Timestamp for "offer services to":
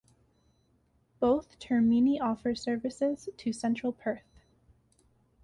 2.19-3.53